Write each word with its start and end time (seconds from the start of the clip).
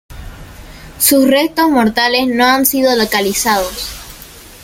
Sus 0.97 1.27
restos 1.27 1.69
mortales 1.69 2.25
no 2.27 2.43
han 2.47 2.65
sido 2.65 2.95
localizados. 2.95 3.91